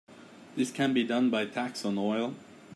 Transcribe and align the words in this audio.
This 0.55 0.71
can 0.71 0.95
be 0.95 1.03
done 1.03 1.29
by 1.29 1.43
a 1.43 1.47
tax 1.47 1.85
on 1.85 1.99
oil. 1.99 2.33